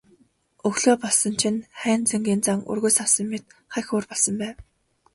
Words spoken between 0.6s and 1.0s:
Өглөө